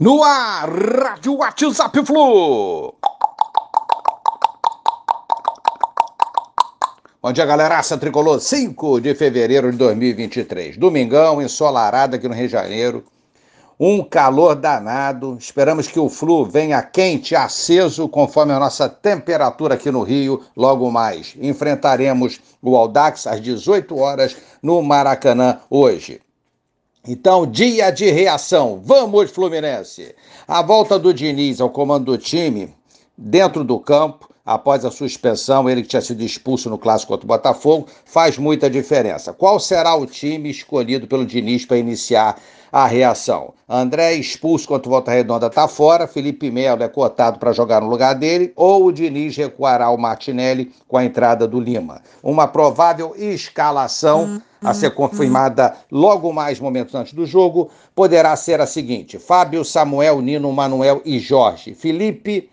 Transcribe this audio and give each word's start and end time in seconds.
No 0.00 0.22
ar, 0.22 0.70
Rádio 0.70 1.38
WhatsApp 1.38 2.06
Flu. 2.06 2.94
Bom 7.20 7.32
dia, 7.32 7.44
galeraça 7.44 7.98
tricolor. 7.98 8.38
5 8.38 9.00
de 9.00 9.12
fevereiro 9.16 9.72
de 9.72 9.76
2023. 9.76 10.76
Domingão, 10.76 11.42
ensolarado 11.42 12.14
aqui 12.14 12.28
no 12.28 12.34
Rio 12.34 12.46
de 12.46 12.52
Janeiro. 12.52 13.04
Um 13.80 14.04
calor 14.04 14.54
danado. 14.54 15.36
Esperamos 15.36 15.88
que 15.88 15.98
o 15.98 16.08
Flu 16.08 16.44
venha 16.44 16.80
quente, 16.80 17.34
aceso, 17.34 18.08
conforme 18.08 18.52
a 18.52 18.60
nossa 18.60 18.88
temperatura 18.88 19.74
aqui 19.74 19.90
no 19.90 20.04
Rio. 20.04 20.44
Logo 20.56 20.88
mais, 20.92 21.34
enfrentaremos 21.40 22.40
o 22.62 22.76
Aldax 22.76 23.26
às 23.26 23.40
18 23.40 23.98
horas 23.98 24.36
no 24.62 24.80
Maracanã 24.80 25.58
hoje. 25.68 26.20
Então, 27.10 27.46
dia 27.46 27.90
de 27.90 28.10
reação. 28.10 28.82
Vamos, 28.84 29.30
Fluminense! 29.30 30.14
A 30.46 30.60
volta 30.60 30.98
do 30.98 31.14
Diniz 31.14 31.58
ao 31.58 31.70
comando 31.70 32.04
do 32.04 32.18
time, 32.18 32.76
dentro 33.16 33.64
do 33.64 33.80
campo, 33.80 34.28
após 34.48 34.82
a 34.82 34.90
suspensão, 34.90 35.68
ele 35.68 35.82
que 35.82 35.88
tinha 35.88 36.00
sido 36.00 36.22
expulso 36.22 36.70
no 36.70 36.78
clássico 36.78 37.12
contra 37.12 37.26
o 37.26 37.28
Botafogo, 37.28 37.86
faz 38.06 38.38
muita 38.38 38.70
diferença. 38.70 39.30
Qual 39.30 39.60
será 39.60 39.94
o 39.94 40.06
time 40.06 40.48
escolhido 40.48 41.06
pelo 41.06 41.26
Diniz 41.26 41.66
para 41.66 41.76
iniciar 41.76 42.40
a 42.72 42.86
reação? 42.86 43.52
André 43.68 44.14
expulso 44.14 44.66
contra 44.66 44.88
o 44.88 44.90
Volta 44.90 45.10
Redonda 45.10 45.48
está 45.48 45.68
fora, 45.68 46.06
Felipe 46.06 46.50
Melo 46.50 46.82
é 46.82 46.88
cotado 46.88 47.38
para 47.38 47.52
jogar 47.52 47.82
no 47.82 47.90
lugar 47.90 48.14
dele, 48.14 48.50
ou 48.56 48.86
o 48.86 48.92
Diniz 48.92 49.36
recuará 49.36 49.90
o 49.90 49.98
Martinelli 49.98 50.72
com 50.88 50.96
a 50.96 51.04
entrada 51.04 51.46
do 51.46 51.60
Lima. 51.60 52.00
Uma 52.22 52.48
provável 52.48 53.14
escalação 53.18 54.40
a 54.62 54.72
ser 54.72 54.94
confirmada 54.94 55.76
logo 55.92 56.32
mais 56.32 56.58
momentos 56.58 56.94
antes 56.94 57.12
do 57.12 57.26
jogo, 57.26 57.70
poderá 57.94 58.34
ser 58.34 58.62
a 58.62 58.66
seguinte: 58.66 59.18
Fábio, 59.18 59.62
Samuel, 59.62 60.22
Nino, 60.22 60.50
Manuel 60.50 61.02
e 61.04 61.18
Jorge. 61.18 61.74
Felipe 61.74 62.48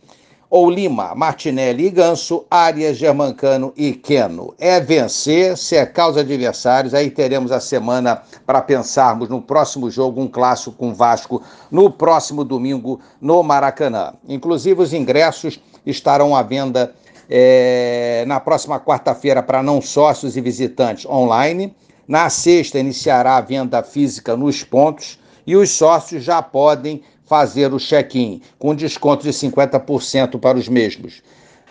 ou 0.55 0.71
Lima, 0.71 1.13
Martinelli 1.13 1.87
e 1.87 1.89
Ganso, 1.89 2.45
Arias, 2.49 2.95
Germancano 2.95 3.73
e 3.75 3.91
Queno. 3.91 4.55
É 4.57 4.79
vencer, 4.79 5.57
se 5.57 5.75
é 5.75 5.85
causa 5.85 6.21
adversários, 6.21 6.93
aí 6.93 7.11
teremos 7.11 7.51
a 7.51 7.59
semana 7.59 8.21
para 8.45 8.61
pensarmos 8.61 9.27
no 9.27 9.41
próximo 9.41 9.91
jogo, 9.91 10.21
um 10.21 10.29
clássico 10.29 10.77
com 10.77 10.93
Vasco, 10.93 11.43
no 11.69 11.91
próximo 11.91 12.45
domingo 12.45 13.01
no 13.19 13.43
Maracanã. 13.43 14.13
Inclusive, 14.29 14.81
os 14.81 14.93
ingressos 14.93 15.59
estarão 15.85 16.33
à 16.33 16.41
venda 16.41 16.95
é, 17.29 18.23
na 18.25 18.39
próxima 18.39 18.79
quarta-feira 18.79 19.43
para 19.43 19.61
não 19.61 19.81
sócios 19.81 20.37
e 20.37 20.41
visitantes 20.41 21.05
online. 21.05 21.75
Na 22.07 22.29
sexta, 22.29 22.79
iniciará 22.79 23.35
a 23.35 23.41
venda 23.41 23.83
física 23.83 24.37
nos 24.37 24.63
pontos 24.63 25.19
e 25.45 25.55
os 25.55 25.71
sócios 25.71 26.23
já 26.23 26.41
podem 26.41 27.01
fazer 27.25 27.73
o 27.73 27.79
check-in, 27.79 28.41
com 28.57 28.75
desconto 28.75 29.23
de 29.23 29.31
50% 29.31 30.39
para 30.39 30.57
os 30.57 30.67
mesmos. 30.67 31.21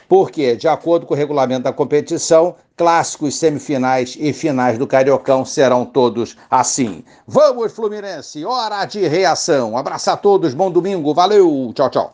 Porque, 0.09 0.55
de 0.57 0.69
acordo 0.69 1.07
com 1.07 1.15
o 1.15 1.17
regulamento 1.17 1.63
da 1.63 1.73
competição, 1.73 2.57
clássicos, 2.77 3.37
semifinais 3.37 4.17
e 4.19 4.33
finais 4.33 4.77
do 4.77 4.87
Cariocão 4.87 5.45
serão 5.45 5.85
todos 5.85 6.37
assim. 6.51 7.03
Vamos, 7.27 7.73
Fluminense! 7.73 8.45
Hora 8.45 8.85
de 8.85 9.07
reação. 9.07 9.77
Abraço 9.77 10.11
a 10.11 10.17
todos, 10.17 10.53
bom 10.55 10.71
domingo, 10.71 11.15
valeu, 11.15 11.73
tchau, 11.75 11.91
tchau. 11.91 12.13